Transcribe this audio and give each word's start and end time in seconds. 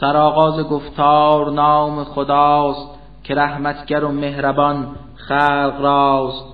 سرآغاز 0.00 0.60
گفتار 0.60 1.50
نام 1.50 2.04
خداست 2.04 2.88
که 3.24 3.34
رحمتگر 3.34 4.04
و 4.04 4.12
مهربان 4.12 4.86
خلق 5.14 5.80
راست. 5.80 6.44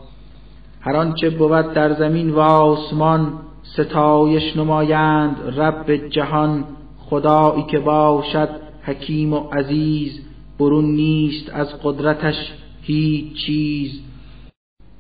هر 0.81 0.97
آنچه 0.97 1.31
بود 1.31 1.73
در 1.73 1.95
زمین 1.95 2.31
و 2.31 2.41
آسمان 2.41 3.33
ستایش 3.63 4.57
نمایند 4.57 5.37
رب 5.57 5.97
جهان. 6.09 6.65
خدایی 7.11 7.63
که 7.63 7.79
باشد 7.79 8.49
حکیم 8.83 9.33
و 9.33 9.37
عزیز 9.37 10.21
برون 10.59 10.85
نیست 10.85 11.51
از 11.55 11.83
قدرتش 11.83 12.53
هیچ 12.83 13.47
چیز. 13.47 14.01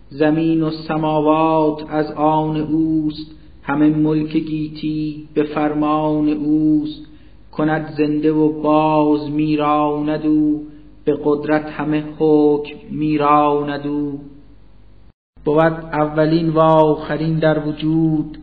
زمین 0.08 0.62
و 0.62 0.70
سماوات 0.70 1.90
از 1.90 2.12
آن 2.12 2.56
اوست 2.56 3.30
همه 3.62 3.90
ملک 3.90 4.36
گیتی 4.36 5.28
به 5.34 5.42
فرمان 5.42 6.28
اوست. 6.28 7.05
کند 7.56 7.94
زنده 7.98 8.32
و 8.32 8.62
باز 8.62 9.30
میراند 9.30 10.26
او 10.26 10.66
به 11.04 11.18
قدرت 11.24 11.70
همه 11.70 12.04
حکم 12.18 12.76
میراند 12.90 13.86
او. 13.86 14.20
بود 15.44 15.72
اولین 15.92 16.48
و 16.48 16.58
آخرین 16.58 17.38
در 17.38 17.68
وجود 17.68 18.38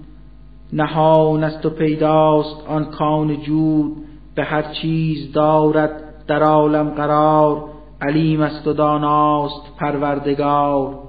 نهان 0.73 1.43
است 1.43 1.65
و 1.65 1.69
پیداست 1.69 2.67
آن 2.67 2.85
کان 2.85 3.41
جود. 3.41 3.95
به 4.35 4.43
هر 4.43 4.61
چیز 4.61 5.31
دارد 5.31 6.25
در 6.27 6.43
عالم 6.43 6.89
قرار 6.89 7.63
علیم 8.01 8.41
است 8.41 8.67
و 8.67 8.73
داناست 8.73 9.77
پروردگار. 9.79 10.99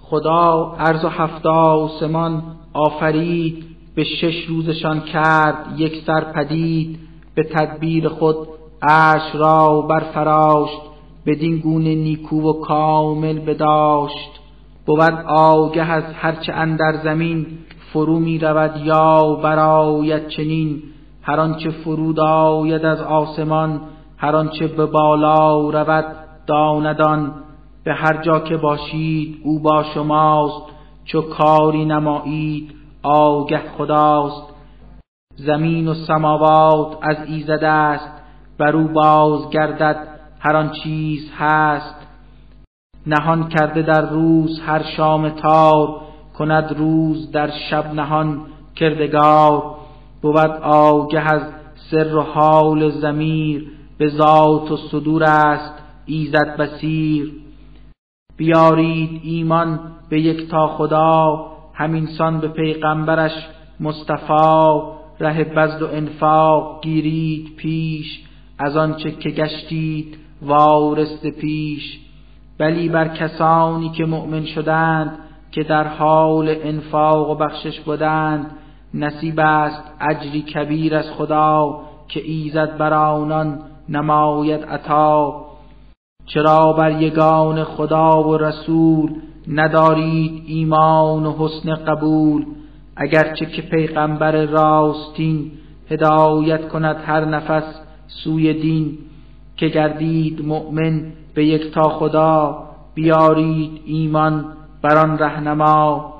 خدا 0.00 0.76
عرض 0.78 1.04
و 1.04 1.08
هفت 1.08 1.46
آسمان 1.46 2.42
آفرید 2.72 3.71
به 3.94 4.04
شش 4.04 4.44
روزشان 4.44 5.00
کرد 5.00 5.80
یک 5.80 6.02
سر 6.06 6.32
پدید 6.32 6.98
به 7.34 7.42
تدبیر 7.42 8.08
خود 8.08 8.36
عرش 8.82 9.34
را 9.34 9.80
برفراشت 9.80 10.80
بدین 11.26 11.58
گونه 11.58 11.94
نیکو 11.94 12.40
و 12.40 12.52
کامل 12.52 13.38
بداشت. 13.38 14.40
بود 14.86 15.24
آگه 15.28 15.82
از 15.82 16.04
هرچه 16.14 16.52
اندر 16.52 17.00
زمین 17.04 17.46
فرو 17.92 18.18
می 18.18 18.38
رود 18.38 18.80
یا 18.84 19.34
برایت 19.42 20.28
چنین. 20.28 20.82
هر 21.22 21.40
آنچه 21.40 21.70
فرود 21.70 22.20
آید 22.20 22.84
از 22.84 23.00
آسمان 23.00 23.80
هر 24.16 24.36
آنچه 24.36 24.66
به 24.66 24.86
بالا 24.86 25.70
رود 25.70 26.04
داندان 26.46 27.32
به 27.84 27.92
هر 27.92 28.22
جا 28.22 28.40
که 28.40 28.56
باشید 28.56 29.40
او 29.44 29.60
با 29.60 29.84
شماست 29.94 30.66
چو 31.04 31.20
کاری 31.20 31.84
نمایید. 31.84 32.81
آگه 33.02 33.60
خداست. 33.78 34.52
زمین 35.36 35.88
و 35.88 35.94
سماوات 35.94 36.98
از 37.02 37.16
ایزد 37.26 37.64
است. 37.64 38.08
بر 38.58 38.76
او 38.76 38.88
باز 38.88 39.50
گردد 39.50 40.08
هر 40.40 40.56
آن 40.56 40.70
چیز 40.70 41.30
هست. 41.38 41.94
نهان 43.06 43.48
کرده 43.48 43.82
در 43.82 44.10
روز 44.10 44.60
هر 44.60 44.82
شام 44.82 45.28
تار. 45.28 46.00
کند 46.38 46.78
روز 46.78 47.30
در 47.30 47.50
شب 47.70 47.94
نهان 47.94 48.40
کردگار. 48.76 49.74
بود 50.22 50.60
آگه 50.62 51.20
از 51.20 51.42
سر 51.90 52.16
و 52.16 52.20
حال 52.20 52.90
زمیر 52.90 53.70
به 53.98 54.08
ذات 54.08 54.70
و 54.70 54.76
صدور 54.76 55.24
است 55.24 55.74
ایزد 56.06 56.56
بسیر 56.56 57.32
بیارید 58.36 59.20
ایمان 59.24 59.80
به 60.08 60.20
یک 60.20 60.50
تا 60.50 60.68
خدا. 60.68 61.51
همینسان 61.82 62.40
به 62.40 62.48
پیغمبرش 62.48 63.32
مصطفی 63.80 64.80
ره 65.20 65.44
بزد 65.44 65.82
و 65.82 65.86
انفاق 65.86 66.82
گیرید 66.82 67.56
پیش 67.56 68.22
از 68.58 68.76
آنچه 68.76 69.10
که 69.10 69.30
گشتید 69.30 70.18
وارست 70.42 71.26
پیش. 71.26 71.98
بلی 72.58 72.88
بر 72.88 73.08
کسانی 73.08 73.90
که 73.90 74.04
مؤمن 74.04 74.44
شدند 74.44 75.18
که 75.50 75.62
در 75.62 75.86
حال 75.86 76.56
انفاق 76.62 77.30
و 77.30 77.34
بخشش 77.34 77.80
بودند 77.80 78.50
نصیب 78.94 79.40
است 79.40 79.82
اجری 80.00 80.42
کبیر 80.42 80.96
از 80.96 81.10
خدا 81.10 81.80
که 82.08 82.20
ایزد 82.24 82.76
بر 82.76 82.92
آنان 82.92 83.58
نماید 83.88 84.64
عطا. 84.64 85.44
چرا 86.26 86.72
بر 86.72 87.02
یگان 87.02 87.64
خدا 87.64 88.22
و 88.22 88.36
رسول 88.36 89.12
ندارید 89.48 90.42
ایمان 90.46 91.26
و 91.26 91.34
حسن 91.38 91.74
قبول. 91.74 92.46
اگرچه 92.96 93.46
که 93.46 93.62
پیغمبر 93.62 94.44
راستین 94.46 95.50
هدایت 95.90 96.68
کند 96.68 96.96
هر 97.06 97.24
نفس 97.24 97.64
سوی 98.06 98.54
دین. 98.54 98.98
که 99.56 99.68
گردید 99.68 100.46
مؤمن 100.46 101.12
به 101.34 101.46
یک 101.46 101.74
تا 101.74 101.88
خدا 101.88 102.64
بیارید 102.94 103.80
ایمان 103.84 104.44
بر 104.82 104.98
آن 104.98 105.18
رهنما. 105.18 106.14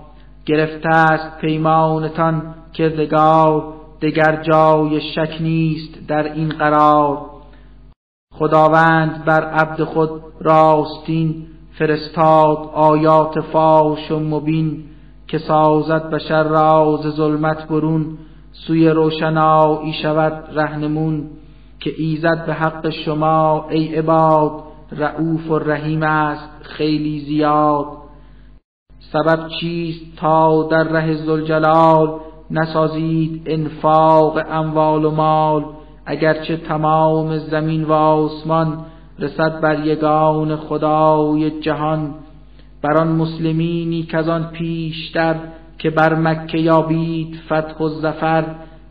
گرفته 0.46 0.88
است 0.88 1.38
پیمانتان 1.40 2.54
کردگار 2.72 3.74
دگر 4.02 4.42
جای 4.42 5.00
شک 5.00 5.36
نیست 5.40 6.08
در 6.08 6.32
این 6.32 6.48
قرار. 6.48 7.18
خداوند 8.34 9.24
بر 9.24 9.44
عبد 9.44 9.84
خود 9.84 10.10
راستین 10.40 11.46
فرستاد 11.78 12.70
آیات 12.72 13.40
فاش 13.40 14.10
و 14.10 14.18
مبین 14.18 14.84
که 15.28 15.38
سازد 15.38 16.10
بشر 16.10 16.42
راز 16.42 17.00
ظلمت 17.00 17.68
برون. 17.68 18.18
سوی 18.52 18.88
روشنایی 18.88 19.92
شود 19.92 20.48
رهنمون 20.52 21.30
که 21.80 21.92
ایزد 21.98 22.46
به 22.46 22.54
حق 22.54 22.90
شما 22.90 23.66
ای 23.70 23.94
عباد 23.94 24.52
رعوف 24.92 25.50
و 25.50 25.58
رحیم 25.58 26.02
است 26.02 26.48
خیلی 26.62 27.20
زیاد. 27.20 27.86
سبب 29.12 29.48
چیست 29.60 30.16
تا 30.16 30.68
در 30.70 30.82
ره 30.82 31.14
زلجلال 31.14 32.20
نسازید 32.50 33.42
انفاق 33.46 34.40
اموال 34.50 35.04
و 35.04 35.10
مال؟ 35.10 35.64
اگرچه 36.06 36.56
تمام 36.56 37.38
زمین 37.38 37.84
و 37.84 37.92
آسمان 37.92 38.84
رسد 39.18 39.60
بر 39.60 39.86
یگان 39.86 40.56
خدای 40.56 41.60
جهان 41.60 42.14
بر 42.82 42.96
آن 42.96 43.08
مسلمینی 43.08 44.02
که 44.02 44.18
آن 44.18 44.44
پیشتر 44.44 45.34
که 45.78 45.90
بر 45.90 46.14
مکه 46.14 46.58
یابید 46.58 47.40
فتح 47.46 47.78
و 47.84 47.88
ظفر 47.88 48.44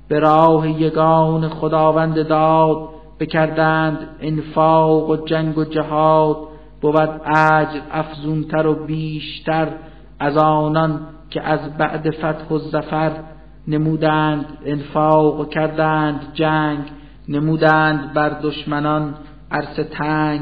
به 0.08 0.20
راه 0.20 0.82
یگان 0.82 1.50
خداوند 1.50 2.28
داد 2.28 2.90
بکردند 3.20 3.98
انفاق 4.22 5.10
و 5.10 5.16
جنگ 5.16 5.58
و 5.58 5.66
جهاد 5.66 6.38
بود 6.82 7.22
اجر 7.26 7.80
افزونتر 7.92 8.68
و 8.68 8.86
بیشتر 8.86 9.68
از 10.20 10.38
آنان 10.38 11.00
که 11.30 11.42
از 11.42 11.78
بعد 11.78 12.10
فتح 12.10 12.56
و 12.56 12.60
ظفر 12.60 13.12
نمودند 13.68 14.46
انفاق 14.66 15.40
و 15.40 15.46
کردند 15.46 16.22
جنگ 16.34 16.80
نمودند 17.30 18.14
بر 18.14 18.30
دشمنان 18.30 19.16
عرصه 19.52 19.84
تنگ 19.84 20.42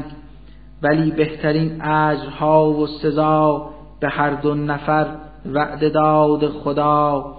ولی 0.82 1.10
بهترین 1.10 1.82
اجرها 1.82 2.70
و 2.70 2.86
سزا 2.86 3.70
به 4.00 4.08
هر 4.08 4.30
دو 4.30 4.54
نفر 4.54 5.06
وعده 5.46 5.88
داد 5.88 6.48
خدا 6.48 7.34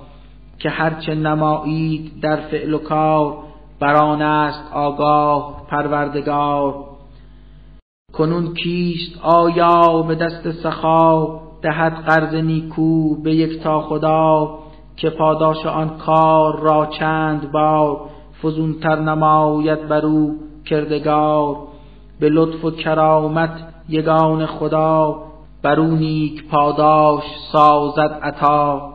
که 0.59 0.69
هرچه 0.69 1.15
نمایید 1.15 2.21
در 2.21 2.35
فعل 2.35 2.73
و 2.73 2.77
کار 2.77 3.37
بران 3.79 4.21
است 4.21 4.73
آگاه 4.73 5.67
پروردگار. 5.69 6.75
کنون 8.13 8.53
کیست 8.53 9.19
آیا 9.21 10.01
به 10.01 10.15
دست 10.15 10.51
سخا 10.51 11.39
دهد 11.61 11.93
قرض 11.93 12.33
نیکو 12.33 13.21
به 13.21 13.35
یک 13.35 13.63
تا 13.63 13.81
خدا 13.81 14.59
که 14.97 15.09
پاداش 15.09 15.65
آن 15.65 15.97
کار 15.97 16.59
را 16.59 16.85
چند 16.85 17.51
بار 17.51 17.99
فزونتر 18.43 18.99
نماید 18.99 19.87
بر 19.87 20.05
او 20.05 20.50
کردگار 20.65 21.57
به 22.19 22.29
لطف 22.29 22.65
و 22.65 22.71
کرامت 22.71 23.67
یگان 23.89 24.45
خدا 24.45 25.23
بر 25.61 25.79
پاداش 26.51 27.23
سازد 27.51 28.19
عطا. 28.23 28.93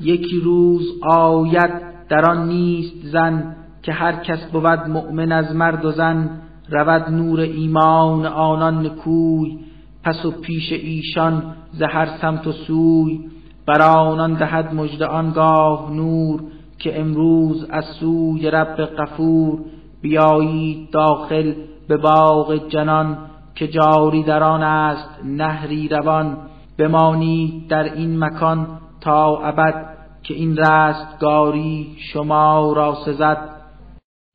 یکی 0.00 0.40
روز 0.40 0.82
آید 1.02 1.70
در 2.08 2.30
آن 2.30 2.48
نیست 2.48 3.06
زن 3.06 3.56
که 3.82 3.92
هر 3.92 4.12
کس 4.12 4.44
بود 4.44 4.64
مؤمن 4.66 5.32
از 5.32 5.56
مرد 5.56 5.84
و 5.84 5.92
زن 5.92 6.30
رود 6.70 7.10
نور 7.10 7.40
ایمان 7.40 8.26
آنان 8.26 8.86
نکوی 8.86 9.58
پس 10.02 10.24
و 10.24 10.30
پیش 10.30 10.72
ایشان 10.72 11.54
زهر 11.72 12.08
سمت 12.20 12.46
و 12.46 12.52
سوی. 12.52 13.20
بر 13.66 13.82
آنان 13.82 14.34
دهد 14.34 14.74
مژده 14.74 15.06
آنگاه 15.06 15.92
نور 15.92 16.42
که 16.78 17.00
امروز 17.00 17.66
از 17.70 17.84
سوی 17.84 18.50
رب 18.50 18.76
غفور. 18.76 19.58
بیایید 20.04 20.90
داخل 20.90 21.54
به 21.88 21.96
باغ 21.96 22.68
جنان 22.68 23.18
که 23.54 23.68
جاری 23.68 24.22
در 24.22 24.42
آن 24.42 24.62
است 24.62 25.08
نهری 25.24 25.88
روان. 25.88 26.36
بمانید 26.78 27.68
در 27.68 27.94
این 27.94 28.18
مکان 28.18 28.66
تا 29.00 29.36
ابد 29.36 29.96
که 30.22 30.34
این 30.34 30.56
رستگاری 30.56 31.96
شما 32.12 32.72
را 32.72 32.94
سزد. 33.06 33.38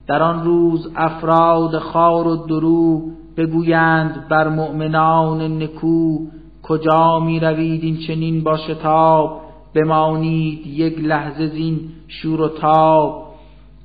در 0.08 0.24
آن 0.24 0.44
روز 0.44 0.92
افراد 0.96 1.78
خار 1.78 2.28
و 2.28 2.36
درو 2.48 3.02
بگویند 3.38 4.28
بر 4.30 4.48
مؤمنان 4.50 5.64
نکو 5.64 6.18
کجا 6.64 7.20
می 7.20 7.40
روید 7.40 7.84
این 7.84 7.98
چنین 8.08 8.44
با 8.44 8.58
شتاب؟ 8.58 9.42
بمانید 9.76 10.68
یک 10.68 11.00
لحظه 11.00 11.48
زین 11.48 11.80
شور 12.08 12.42
و 12.42 12.48
تاب. 12.48 13.29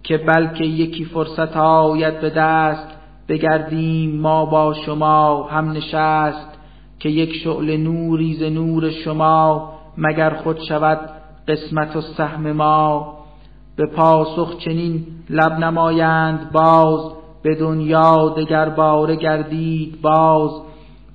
که 0.04 0.18
بلکه 0.18 0.64
یکی 0.64 1.04
فرصت 1.04 1.56
آید 1.56 2.20
به 2.20 2.30
دست 2.30 2.88
بگردیم 3.28 4.20
ما 4.20 4.44
با 4.44 4.74
شما 4.86 5.48
هم 5.48 5.70
نشست 5.70 6.48
که 6.98 7.08
یک 7.08 7.32
شعل 7.32 7.76
نوری 7.76 8.34
ز 8.34 8.42
نور 8.42 8.90
شما 8.90 9.72
مگر 9.98 10.30
خود 10.30 10.58
شود 10.68 11.10
قسمت 11.48 11.96
و 11.96 12.00
سهم 12.00 12.52
ما. 12.52 13.14
به 13.76 13.86
پاسخ 13.86 14.58
چنین 14.58 15.06
لب 15.30 15.52
نمایند 15.52 16.52
باز 16.52 17.12
به 17.42 17.54
دنیا 17.54 18.28
دگر 18.28 18.68
باره 18.68 19.16
گردید 19.16 20.00
باز 20.02 20.50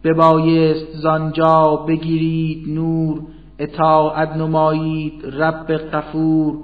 ببایست 0.04 0.92
زانجا 0.94 1.76
بگیرید 1.88 2.70
نور 2.70 3.22
اطاعت 3.60 4.36
نمایید 4.36 5.26
رب 5.26 5.78
غفور. 5.78 6.56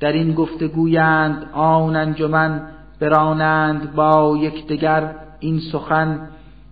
در 0.00 0.12
این 0.12 0.34
گفتگویند 0.34 1.50
آن 1.52 1.96
انجمن 1.96 2.68
برانند 3.00 3.94
با 3.94 4.38
یکدیگر 4.40 5.14
این 5.40 5.60
سخن 5.72 6.28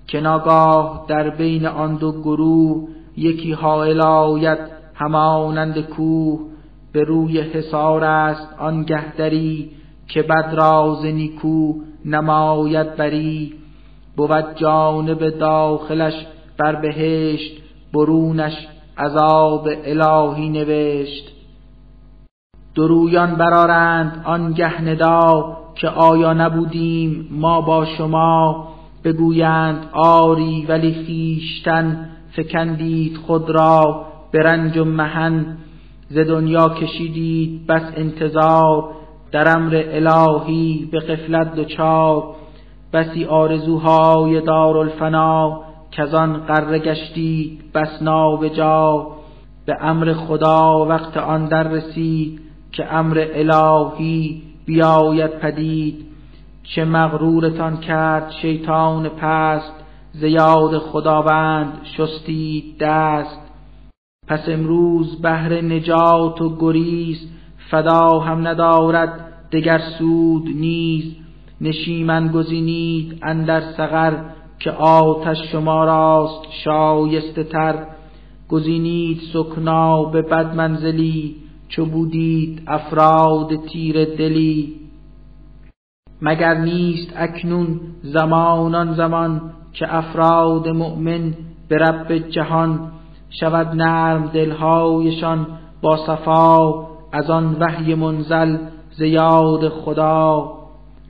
که 0.06 0.20
ناگاه 0.20 1.05
در 1.08 1.31
بین 1.31 1.67
آن 1.67 1.96
دو 1.96 2.12
گروه 2.12 2.88
یکی 3.17 3.52
حائل 3.52 4.00
آید 4.00 4.58
همانند 4.94 5.81
کوه 5.81 6.40
به 6.93 7.05
روی 7.05 7.40
حصار 7.40 8.05
است 8.05 8.49
آن 8.58 8.82
گهدری 8.82 9.70
که 10.08 10.23
بد 10.23 10.55
راز 10.55 11.05
نیکو 11.05 11.75
نماید 12.05 12.96
بری. 12.96 13.52
بود 14.17 14.55
جانب 14.55 15.38
داخلش 15.38 16.26
بر 16.58 16.75
بهشت 16.75 17.62
برونش 17.94 18.69
عذاب 18.99 19.69
الهی 19.84 20.49
نوشت. 20.49 21.35
درویان 22.76 23.34
برارند 23.34 24.23
آن 24.25 24.52
گه 24.52 24.82
ندا 24.82 25.56
که 25.75 25.88
آیا 25.88 26.32
نبودیم 26.32 27.28
ما 27.31 27.61
با 27.61 27.84
شما؟ 27.84 28.69
بگویند 29.05 29.88
آری 29.93 30.67
ولی 30.69 30.93
خیشتن 30.93 32.08
فکندید 32.32 33.17
خود 33.17 33.50
را 33.50 34.06
به 34.31 34.43
رنج 34.43 34.76
و 34.76 34.84
محن 34.84 35.56
ز 36.08 36.19
دنیا 36.19 36.69
کشیدید 36.69 37.67
بس 37.67 37.82
انتظار. 37.96 38.84
در 39.32 39.56
امر 39.56 39.82
الهی 39.87 40.88
به 40.93 41.00
قفلت 41.00 41.55
دچار 41.55 42.25
بسی 42.93 43.25
آرزوهای 43.25 44.40
دارالفنا 44.40 45.61
کزان 45.93 46.37
قره 46.37 46.78
گشتید 46.78 47.73
بس 47.75 48.02
جا 48.56 49.06
به 49.67 49.76
امر 49.81 50.12
خدا 50.12 50.87
وقت 50.88 51.17
آن 51.17 51.44
در 51.49 51.69
رسید. 51.69 52.45
که 52.76 52.94
امر 52.94 53.26
الهی 53.34 54.43
بیاید 54.67 55.38
پدید 55.38 56.06
چه 56.62 56.84
مغرورتان 56.84 57.76
کرد 57.76 58.31
شیطان 58.31 59.08
پست 59.08 59.73
زیاد 60.12 60.78
خداوند 60.78 61.73
شستید 61.96 62.78
دست. 62.81 63.40
پس 64.28 64.49
امروز 64.49 65.23
بهر 65.23 65.61
نجات 65.61 66.40
و 66.40 66.56
گریز 66.56 67.28
فدا 67.70 68.19
هم 68.19 68.49
ندارد 68.49 69.32
دگر 69.52 69.78
سود 69.99 70.49
نیز. 70.56 71.17
نشیمن 71.61 72.28
گزینید 72.28 73.19
اندر 73.23 73.61
سغر 73.61 74.14
که 74.58 74.70
آتش 74.70 75.52
شما 75.52 75.84
راست 75.84 76.43
شایسته 76.64 77.44
تر. 77.44 77.87
گزینید 78.49 79.20
سکنا 79.32 80.05
به 80.05 80.23
بد 80.23 80.55
منزلی 80.55 81.45
چو 81.68 81.86
بودید 81.86 82.62
افراد 82.66 83.66
تیر 83.66 84.04
دلی. 84.04 84.74
مگر 86.22 86.54
نیست 86.54 87.12
اکنون 87.16 87.80
زمانان 88.02 88.94
زمان 88.94 89.40
که 89.72 89.94
افراد 89.94 90.68
مؤمن 90.68 91.34
به 91.68 91.76
رب 91.76 92.18
جهان 92.18 92.92
شود 93.40 93.66
نرم 93.66 94.26
دلهایشان 94.26 95.46
با 95.82 95.96
صفا 95.96 96.86
از 97.12 97.30
آن 97.30 97.56
وحی 97.60 97.94
منزل 97.94 98.58
زیاد 98.90 99.68
خدا. 99.68 100.52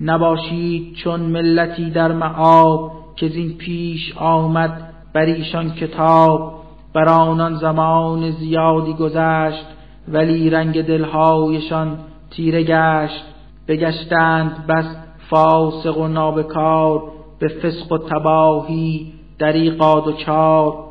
نباشید 0.01 0.95
چون 0.95 1.21
ملتی 1.21 1.91
در 1.91 2.13
معاب 2.13 2.93
که 3.17 3.29
زین 3.29 3.53
پیش 3.53 4.17
آمد 4.17 4.93
بر 5.13 5.25
ایشان 5.25 5.71
کتاب. 5.71 6.53
بر 6.95 7.09
آنان 7.09 7.55
زمان 7.55 8.31
زیادی 8.31 8.93
گذشت 8.93 9.67
ولی 10.09 10.51
رنگ 10.51 10.83
دلهایشان 10.83 11.99
تیره 12.31 12.63
گشت 12.63 13.25
بگشتند 13.69 14.67
بس 14.67 14.97
فاسق 15.31 15.99
و 15.99 16.09
نابکار 16.09 17.03
به 17.39 17.49
فسق 17.49 17.93
و 17.93 17.99
تباهی 17.99 19.13
دریقا 19.39 20.01
و 20.01 20.13
چار 20.13 20.85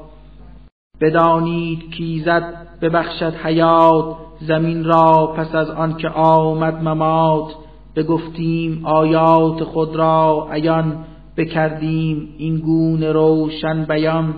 بدانید 1.01 1.91
کیزد 1.91 2.67
ببخشد 2.81 3.33
حیات 3.33 4.15
زمین 4.41 4.83
را 4.83 5.33
پس 5.37 5.55
از 5.55 5.69
آن 5.69 5.97
که 5.97 6.09
آمد 6.09 6.83
ممات. 6.83 7.55
بگفتیم 7.95 8.85
آیات 8.85 9.63
خود 9.63 9.95
را 9.95 10.47
عیان 10.51 11.05
بکردیم 11.37 12.29
این 12.37 12.57
گونه 12.57 13.11
روشن 13.11 13.83
بیان. 13.83 14.33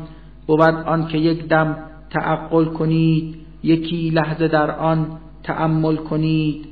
بود 0.47 0.61
آن 0.61 1.07
که 1.07 1.17
یک 1.17 1.47
دم 1.47 1.77
تعقل 2.09 2.65
کنید 2.65 3.36
یکی 3.63 4.09
لحظه 4.09 4.47
در 4.47 4.71
آن 4.71 5.07
تأمل 5.43 5.95
کنید. 5.95 6.67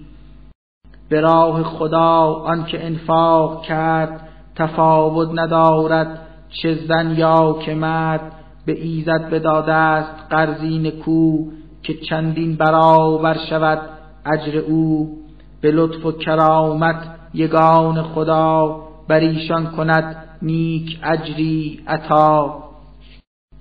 به 1.09 1.21
راه 1.21 1.63
خدا 1.63 2.23
آن 2.33 2.65
که 2.65 2.85
انفاق 2.85 3.63
کرد 3.63 4.27
تفاوت 4.55 5.29
ندارد 5.33 6.19
چه 6.49 6.75
زن 6.87 7.15
یا 7.17 7.57
که 7.65 7.75
مرد 7.75 8.31
به 8.65 8.81
ایزد 8.81 9.29
بداده 9.29 9.73
است 9.73 10.13
قرضی 10.29 10.79
نکو 10.79 11.45
که 11.83 11.93
چندین 11.93 12.55
برابر 12.55 13.37
شود 13.49 13.81
اجر 14.25 14.57
او. 14.57 15.17
به 15.61 15.71
لطف 15.71 16.05
و 16.05 16.11
کرامت 16.11 17.15
یگان 17.33 18.03
خدا 18.03 18.79
بر 19.07 19.19
ایشان 19.19 19.71
کند 19.71 20.15
نیک 20.41 20.99
اجری 21.03 21.79
عطا. 21.87 22.63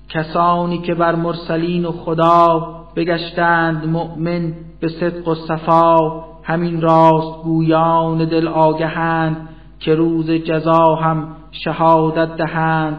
کسانی 0.09 0.79
که 0.79 0.95
بر 0.95 1.15
مرسلین 1.15 1.85
و 1.85 1.93
خدا 1.93 2.84
بگشتند 2.97 3.87
مؤمن 3.87 4.53
به 4.81 4.89
صدق 4.89 5.29
و 5.29 5.35
صفا 5.35 5.97
همین 6.43 6.81
راست 6.81 7.43
گویان 7.45 8.25
دل 8.25 8.49
آگهند 8.49 9.49
که 9.81 9.95
روز 9.95 10.31
جزا 10.31 10.95
هم 10.95 11.29
شهادت 11.51 12.37
دهند. 12.37 12.97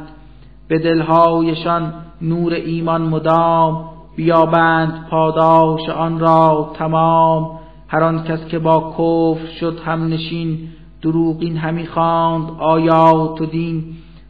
به 0.67 0.79
دلهایشان 0.79 1.93
نور 2.21 2.53
ایمان 2.53 3.01
مدام 3.01 3.89
بیابند 4.15 5.07
پاداش 5.09 5.89
آن 5.89 6.19
را 6.19 6.71
تمام. 6.73 7.59
هر 7.87 8.03
آن 8.03 8.23
کس 8.23 8.47
که 8.47 8.59
با 8.59 8.93
کفر 8.97 9.47
شد 9.59 9.79
هم 9.85 10.07
نشین 10.07 10.57
دروغین 11.01 11.57
همی 11.57 11.87
خواند 11.87 12.49
آیات 12.59 13.41
و 13.41 13.45
دین. 13.45 13.83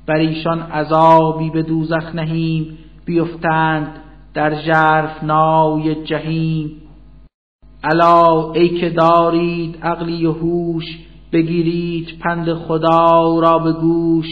بر 0.08 0.16
ایشان 0.16 0.60
عذابی 0.60 1.50
به 1.50 1.64
دوزخ 1.64 2.16
نهیم 2.16 2.78
بیفتند 3.06 3.88
در 4.36 4.62
ژرف 4.62 5.24
نای 5.24 6.04
جهیم. 6.04 6.72
الا 7.84 8.52
ای 8.52 8.70
که 8.70 8.90
دارید 8.90 9.78
عقلی 9.84 10.26
و 10.26 10.32
هوش 10.32 10.86
بگیرید 11.32 12.20
پند 12.20 12.54
خدا 12.54 13.40
را 13.40 13.60
به 13.60 13.74
گوش 13.74 14.26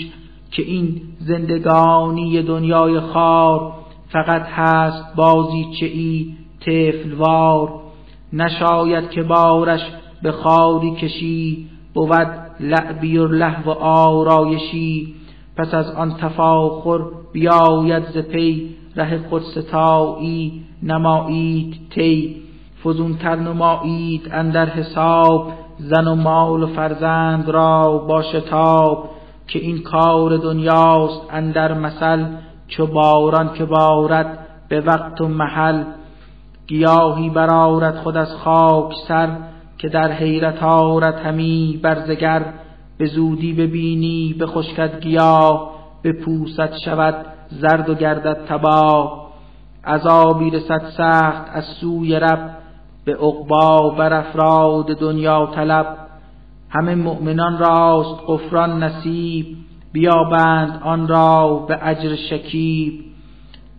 که 0.51 0.63
این 0.63 1.01
زندگانی 1.19 2.41
دنیای 2.41 2.99
خار 2.99 3.73
فقط 4.09 4.41
هست 4.45 5.15
بازیچه 5.15 5.85
ای 5.85 6.33
طفلوار. 6.65 7.69
نشاید 8.33 9.09
که 9.09 9.23
بارش 9.23 9.81
به 10.23 10.31
خاری 10.31 10.91
کشی 10.91 11.69
بود 11.93 12.27
لعبی 12.59 13.17
و 13.17 13.27
لحو 13.27 13.69
و 13.69 13.73
آرایشی. 13.79 15.15
پس 15.57 15.73
از 15.73 15.91
آن 15.91 16.17
تفاخر 16.17 16.99
بیاید 17.33 18.03
ز 18.03 18.17
ره 18.95 19.29
خود 19.29 19.41
ستایی 19.41 20.65
نمایید 20.83 21.75
تی 21.89 22.43
فزونتر 22.83 23.35
نمایید 23.35 24.29
اندر 24.31 24.65
حساب. 24.65 25.51
زن 25.77 26.07
و 26.07 26.15
مال 26.15 26.63
و 26.63 26.67
فرزند 26.67 27.49
را 27.49 27.97
با 27.97 28.21
شتاب. 28.21 29.09
که 29.47 29.59
این 29.59 29.83
کار 29.83 30.37
دنیاست 30.37 31.21
اندر 31.29 31.73
مثل. 31.73 32.25
چو 32.67 32.87
باران 32.87 33.53
که 33.53 33.65
بارد 33.65 34.39
به 34.69 34.81
وقت 34.81 35.21
و 35.21 35.27
محل. 35.27 35.83
گیاهی 36.67 37.29
برارد 37.29 37.95
خود 37.95 38.17
از 38.17 38.35
خاک 38.35 38.93
سر. 39.07 39.37
که 39.77 39.89
در 39.89 40.11
حیرت 40.11 40.63
آرد 40.63 41.15
همی 41.15 41.79
برزگر 41.83 42.45
به 42.97 43.05
زودی 43.05 43.53
ببینی 43.53 44.35
به 44.39 44.47
خشکت 44.47 44.99
گیاه. 44.99 45.73
به 46.01 46.13
پوست 46.13 46.77
شود 46.85 47.25
زرد 47.61 47.89
و 47.89 47.95
گردد 47.95 48.45
تباه 48.47 49.23
عذابی 49.85 50.49
رسد 50.49 50.81
سخت 50.97 51.49
از 51.53 51.63
سوی 51.65 52.19
رب 52.19 52.49
به 53.05 53.15
عقبا 53.15 53.89
بر 53.89 54.13
افراد 54.13 54.85
دنیا 54.85 55.51
طلب. 55.55 55.97
همه 56.69 56.95
مؤمنان 56.95 57.57
راست 57.57 58.23
غفران 58.27 58.83
نصیب 58.83 59.45
بیابند 59.93 60.81
آن 60.83 61.07
را 61.07 61.65
به 61.67 61.79
اجر 61.81 62.15
شکیب. 62.15 62.93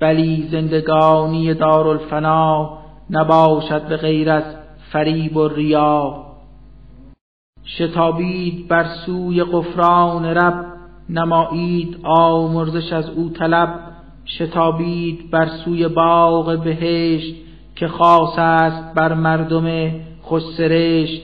بلی 0.00 0.48
زندگانی 0.50 1.54
دارالفنا 1.54 2.78
نباشد 3.10 3.88
به 3.88 3.96
غیر 3.96 4.30
از 4.30 4.44
فریب 4.92 5.36
و 5.36 5.48
ریا. 5.48 6.24
شتابید 7.64 8.68
بر 8.68 8.84
سوی 9.06 9.44
غفران 9.44 10.24
رب 10.24 10.73
نمایید 11.08 12.00
آمرزش 12.04 12.92
از 12.92 13.10
او 13.10 13.30
طلب 13.30 13.80
شتابید 14.26 15.30
بر 15.30 15.46
سوی 15.46 15.88
باغ 15.88 16.62
بهشت 16.64 17.34
که 17.76 17.88
خاص 17.88 18.38
است 18.38 18.94
بر 18.94 19.14
مردم 19.14 19.90
خوش 20.22 20.42
سرشت 20.56 21.22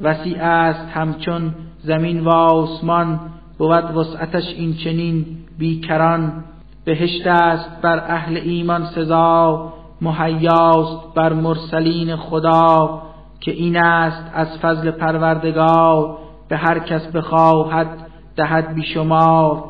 وسیع 0.00 0.42
است 0.42 0.88
همچون 0.94 1.54
زمین 1.82 2.20
و 2.20 2.30
آسمان 2.30 3.20
بود 3.58 3.96
وسعتش 3.96 4.44
این 4.56 4.76
چنین 4.76 5.26
بیکران. 5.58 6.44
بهشت 6.84 7.26
است 7.26 7.80
بر 7.82 7.98
اهل 7.98 8.36
ایمان 8.36 8.84
سزا 8.84 9.72
مهیاست 10.00 11.14
بر 11.14 11.32
مرسلین 11.32 12.16
خدا 12.16 13.02
که 13.40 13.50
این 13.50 13.76
است 13.76 14.30
از 14.34 14.58
فضل 14.58 14.90
پروردگار. 14.90 16.18
به 16.48 16.56
هر 16.56 16.78
کس 16.78 17.06
بخواهد 17.06 18.03
دهد 18.36 18.74
بیشمار 18.74 19.64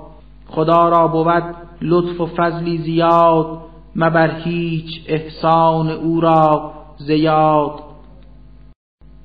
خدا 0.47 0.88
را 0.88 1.09
بود 1.09 1.54
لطف 1.83 2.21
و 2.21 2.26
فضلی 2.26 2.78
زیاد 2.78 3.59
مبر 3.97 4.30
هیچ 4.30 5.04
احسان 5.06 5.90
او 5.90 6.21
را 6.21 6.73
زیاد 6.99 7.80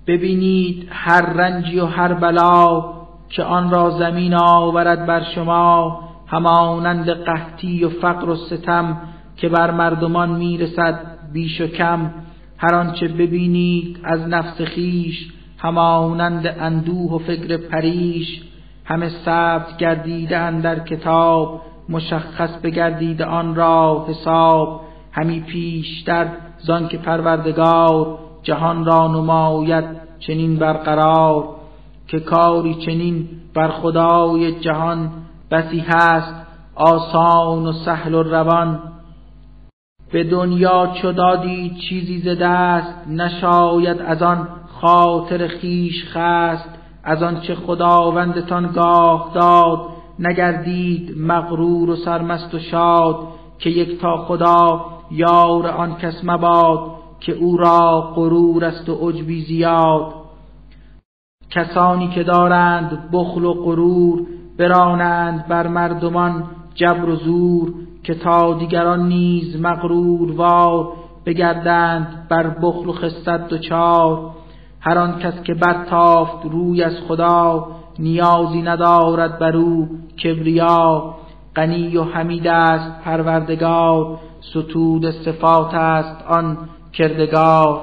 ببینید 0.07 0.87
هر 0.91 1.21
رنجی 1.21 1.79
و 1.79 1.85
هر 1.85 2.13
بلا 2.13 2.93
که 3.29 3.43
آن 3.43 3.71
را 3.71 3.89
زمین 3.89 4.33
آورد 4.33 5.05
بر 5.05 5.23
شما 5.35 5.99
همانند 6.27 7.09
قحطی 7.09 7.83
و 7.83 7.89
فقر 7.89 8.29
و 8.29 8.35
ستم 8.35 8.97
که 9.37 9.49
بر 9.49 9.71
مردمان 9.71 10.29
می‌رسد 10.29 10.99
بیش 11.33 11.61
و 11.61 11.67
کم. 11.67 12.11
هر 12.57 12.75
آنچه 12.75 13.07
ببینید 13.07 13.99
از 14.03 14.27
نفس 14.27 14.61
خیش 14.61 15.31
همانند 15.57 16.55
اندوه 16.59 17.11
و 17.11 17.17
فکر 17.17 17.57
پریش 17.57 18.41
همه 18.89 19.09
ثبت 19.09 19.77
گردیده 19.77 20.61
در 20.61 20.79
کتاب 20.79 21.61
مشخص 21.89 22.49
بگردیده 22.63 23.25
آن 23.25 23.55
را 23.55 24.05
حساب. 24.09 24.81
همی 25.11 25.39
پیشتر 25.39 26.27
زان 26.57 26.87
که 26.87 26.97
پروردگار 26.97 28.19
جهان 28.43 28.85
را 28.85 29.07
نماید 29.07 29.85
چنین 30.19 30.55
برقرار. 30.55 31.43
که 32.07 32.19
کاری 32.19 32.75
چنین 32.75 33.29
بر 33.53 33.67
خدای 33.67 34.59
جهان 34.59 35.11
بسی 35.51 35.79
هست 35.79 36.33
آسان 36.75 37.65
و 37.65 37.73
سهل 37.73 38.13
و 38.13 38.23
روان. 38.23 38.79
به 40.11 40.23
دنیا 40.23 40.87
چو 41.01 41.11
دادی 41.11 41.77
چیزی 41.89 42.19
ز 42.19 42.37
دست 42.41 43.07
نشاید 43.07 44.01
از 44.01 44.21
آن 44.21 44.47
خاطر 44.81 45.47
خیش 45.47 46.05
خست. 46.05 46.78
از 47.03 47.23
آن 47.23 47.41
چه 47.41 47.55
خداوندتان 47.55 48.71
گاه 48.71 49.31
داد 49.33 49.79
نگردید 50.19 51.17
مغرور 51.17 51.89
و 51.89 51.95
سرمست 51.95 52.53
و 52.55 52.59
شاد 52.59 53.27
که 53.59 53.69
یک 53.69 54.01
تا 54.01 54.17
خدا 54.17 54.85
یار 55.11 55.67
آن 55.67 55.95
کس 55.95 56.21
مباد 56.23 56.79
که 57.19 57.33
او 57.33 57.57
را 57.57 58.13
غرور 58.15 58.65
است 58.65 58.89
و 58.89 59.09
عجبی 59.09 59.41
زیاد. 59.41 60.13
کسانی 61.49 62.07
که 62.07 62.23
دارند 62.23 63.09
بخل 63.13 63.43
و 63.43 63.53
غرور 63.53 64.25
برانند 64.57 65.47
بر 65.47 65.67
مردمان 65.67 66.43
جبر 66.75 67.09
و 67.09 67.15
زور 67.15 67.73
که 68.03 68.13
تا 68.13 68.53
دیگران 68.53 69.07
نیز 69.07 69.61
مغرور 69.61 70.31
وار 70.31 70.87
بگردند 71.25 72.27
بر 72.29 72.49
بخل 72.49 72.89
و 72.89 72.93
خست 72.93 73.57
چار. 73.57 74.31
هر 74.81 74.97
آن 74.97 75.19
کس 75.19 75.33
که 75.43 75.53
برتافت 75.53 76.45
روی 76.45 76.83
از 76.83 76.93
خدا 77.07 77.67
نیازی 77.99 78.61
ندارد 78.61 79.39
بر 79.39 79.57
او 79.57 79.87
کبریا. 80.23 81.15
غنی 81.55 81.97
و 81.97 82.03
حمید 82.03 82.47
است 82.47 83.01
پروردگار 83.03 84.19
ستود 84.41 85.11
صفات 85.11 85.73
است 85.73 86.25
آن 86.27 86.57
کردگار. 86.93 87.81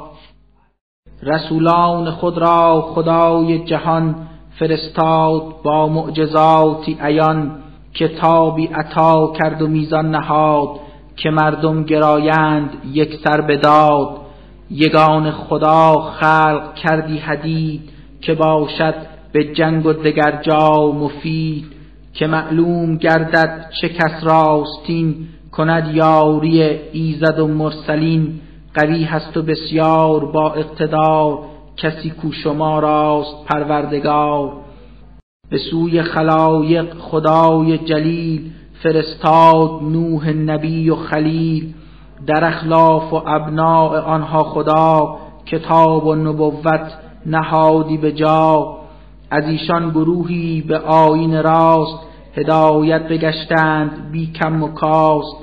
رسولان 1.23 2.11
خود 2.11 2.39
را 2.39 2.83
خدای 2.95 3.65
جهان 3.65 4.15
فرستاد 4.59 5.43
با 5.63 5.89
معجزاتی 5.89 6.99
عیان 7.01 7.51
کتابی 7.95 8.67
عطا 8.67 9.33
کرد 9.39 9.63
و 9.63 9.67
میزان 9.67 10.11
نهاد 10.11 10.69
که 11.17 11.31
مردم 11.31 11.83
گرایند 11.85 12.71
یک 12.93 13.15
سر 13.25 13.41
بداد 13.41 14.26
یگان 14.71 15.31
خدا 15.31 15.93
خلق 15.93 16.75
کردی 16.75 17.19
حدید 17.19 17.91
که 18.21 18.35
باشد 18.35 18.95
به 19.33 19.45
جنگ 19.45 19.87
و 19.87 19.93
دگر 19.93 20.43
جا 20.43 20.93
مفید 20.93 21.65
که 22.15 22.27
معلوم 22.27 22.97
گردد 22.97 23.71
چه 23.81 23.89
کس 23.89 24.25
راستین 24.25 25.29
کند 25.53 25.95
یاری 25.95 26.63
ایزد 26.93 27.39
و 27.39 27.47
مرسلین. 27.47 28.41
قوی 28.75 29.05
هست 29.05 29.37
و 29.37 29.43
بسیار 29.43 30.25
با 30.25 30.55
اقتدار 30.55 31.39
کسی 31.77 32.11
کو 32.11 32.33
شما 32.33 32.79
راست 32.79 33.45
پروردگار. 33.47 34.53
به 35.51 35.59
سوی 35.59 36.03
خلایق 36.03 36.95
خدای 36.99 37.79
جلیل 37.79 38.51
فرستاد 38.83 39.83
نوح 39.83 40.31
نبی 40.31 40.91
و 40.91 40.95
خلیل. 40.95 41.75
در 42.27 42.45
اخلاف 42.45 43.13
و 43.13 43.17
ابناع 43.27 44.01
آنها 44.01 44.43
خدا 44.43 45.17
کتاب 45.47 46.07
و 46.07 46.15
نبوت 46.15 46.93
نهادی 47.27 47.97
به 47.97 48.13
جا. 48.13 48.77
از 49.31 49.45
ایشان 49.45 49.91
گروهی 49.91 50.61
به 50.61 50.79
آین 50.79 51.43
راست 51.43 51.99
هدایت 52.35 53.09
بگشتند 53.09 54.11
بی 54.13 54.33
کم 54.33 54.63
و 54.63 54.69
کاست. 54.69 55.37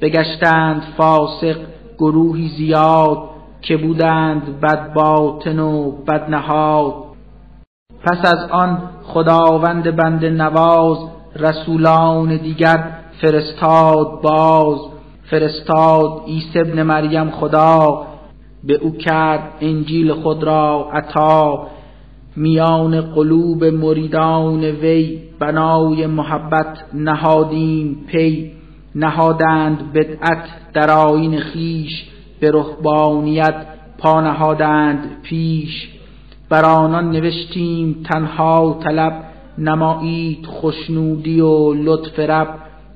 بگشتند 0.00 0.82
فاسق 0.96 1.56
گروهی 1.98 2.48
زیاد 2.48 3.18
که 3.62 3.76
بودند 3.76 4.60
بد 4.60 4.92
باطن 4.94 5.58
و 5.58 5.90
بد 5.90 6.30
نهاد. 6.30 6.94
پس 8.04 8.32
از 8.34 8.50
آن 8.50 8.82
خداوند 9.04 9.96
بند 9.96 10.24
نواز 10.24 10.98
رسولان 11.36 12.36
دیگر 12.36 12.84
فرستاد 13.20 14.20
باز. 14.22 14.78
فرستاد 15.30 16.22
عیسی 16.26 16.58
ابن 16.58 16.82
مریم 16.82 17.30
خدا. 17.30 18.06
به 18.64 18.74
او 18.74 18.96
کرد 18.96 19.52
انجیل 19.60 20.12
خود 20.12 20.44
را 20.44 20.90
عطا. 20.92 21.66
میان 22.36 23.00
قلوب 23.00 23.64
مریدان 23.64 24.64
وی 24.64 25.18
بنای 25.38 26.06
محبت 26.06 26.84
نهادیم 26.94 28.04
پی. 28.06 28.52
نهادند 28.94 29.92
بدعت 29.92 30.44
در 30.74 30.90
آین 30.90 31.38
خیش 31.38 32.08
به 32.40 32.50
رهبانیت 32.50 33.66
پا 33.98 34.20
نهادند 34.20 35.22
پیش. 35.22 35.88
بر 36.48 36.64
آنان 36.64 37.10
نوشتیم 37.10 38.06
تنها 38.10 38.80
طلب 38.84 39.24
نمایید 39.58 40.46
خوشنودی 40.46 41.40
و 41.40 41.74
لطف 41.74 42.18
رب. 42.18 42.48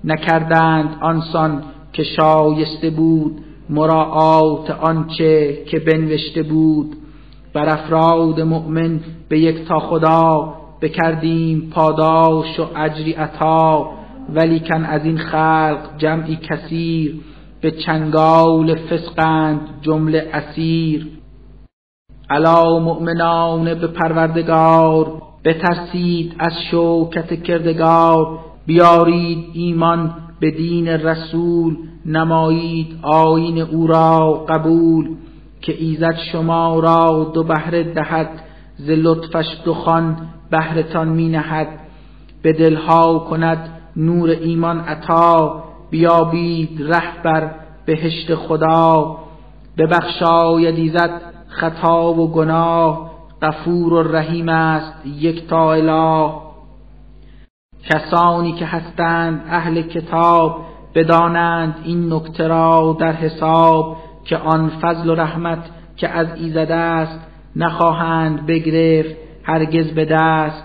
نکردند 0.05 0.97
آنسان 1.01 1.63
که 1.95 2.03
شایسته 2.03 2.91
بود 2.91 3.41
مراعات 3.71 4.71
آنچه 4.71 5.65
که 5.67 5.79
بنوشته 5.79 6.43
بود. 6.43 6.97
بر 7.53 7.69
افراد 7.69 8.41
مؤمن 8.41 9.01
به 9.29 9.39
یک 9.39 9.69
تا 9.69 9.79
خدا 9.79 10.55
بکردیم 10.81 11.71
پاداش 11.71 12.61
و 12.61 12.67
اجری 12.77 13.13
عطا 13.13 13.91
ولیکن 14.35 14.85
از 14.85 15.05
این 15.05 15.19
خلق 15.19 15.79
جمعی 15.99 16.37
کثیر 16.37 17.21
به 17.61 17.71
چنگال 17.71 18.75
فسقند 18.75 19.61
جمله 19.83 20.29
اسیر. 20.33 21.07
علا 22.31 22.79
مؤمنان 22.79 23.75
به 23.75 23.87
پروردگار 23.87 25.23
بترسید 25.45 26.35
از 26.39 26.53
شوکت 26.71 27.43
کردگار. 27.43 28.39
بیارید 28.67 29.45
ایمان 29.53 30.24
به 30.41 30.51
دین 30.51 30.89
رسول 30.89 31.77
نمایید 32.07 32.99
آین 33.03 33.59
او 33.59 33.87
را 33.87 34.45
قبول 34.49 35.17
که 35.61 35.75
ایزد 35.79 36.17
شما 36.33 36.81
را 36.81 37.31
دو 37.35 37.43
بهره 37.43 37.83
دهد 37.83 38.31
ز 38.77 38.91
لطفش 38.91 39.47
دخان 39.65 40.17
بهرتان 40.51 41.09
می 41.09 41.29
نهد 41.29 41.69
به 42.43 42.53
دلها 42.53 43.19
کند 43.19 43.71
نور 43.97 44.31
ایمان 44.31 44.81
عطا 44.81 45.65
بیابید 45.91 46.83
ره 46.83 47.23
بر 47.25 47.51
بهشت 47.87 48.35
خدا. 48.35 49.17
ببخشاید 49.79 50.75
ایزد 50.75 51.21
خطا 51.49 52.13
و 52.13 52.33
گناه 52.33 53.11
غفور 53.43 53.93
و 53.93 54.03
رحیم 54.03 54.49
است 54.49 55.07
یک 55.07 55.47
تا 55.49 55.73
اله. 55.73 56.44
کسانی 57.91 58.53
که 58.53 58.67
هستند 58.67 59.45
اهل 59.49 59.83
کتاب 59.83 60.61
بدانند 60.95 61.75
این 61.85 62.13
نکته 62.13 62.49
را 62.49 62.97
در 63.01 63.13
حساب 63.13 63.97
که 64.25 64.37
آن 64.37 64.69
فضل 64.69 65.11
و 65.11 65.15
رحمت 65.15 65.59
که 65.97 66.09
از 66.09 66.27
ایزد 66.37 66.71
است 66.71 67.21
نخواهند 67.57 68.47
بگرفت 68.47 69.17
هرگز 69.43 69.87
به 69.87 70.05
دست. 70.05 70.65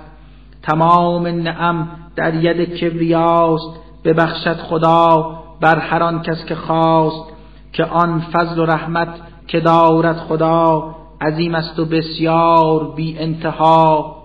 تمام 0.63 1.27
نعم 1.27 1.87
در 2.15 2.35
ید 2.35 2.75
کبریاست 2.75 3.79
ببخشد 4.05 4.57
خدا 4.57 5.39
بر 5.61 5.79
هر 5.79 6.03
آن 6.03 6.21
کس 6.21 6.45
که 6.45 6.55
خواست 6.55 7.33
که 7.73 7.85
آن 7.85 8.19
فضل 8.19 8.59
و 8.59 8.65
رحمت 8.65 9.07
که 9.47 9.59
دارد 9.59 10.17
خدا 10.17 10.95
عظیم 11.21 11.55
است 11.55 11.79
و 11.79 11.85
بسیار 11.85 12.93
بی 12.95 13.19
انتها. 13.19 14.18